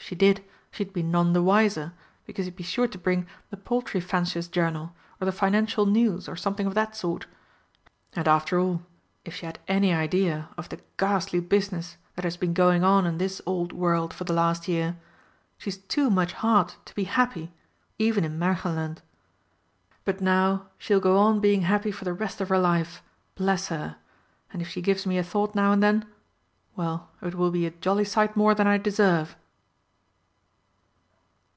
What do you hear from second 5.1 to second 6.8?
or The Financial News, or something of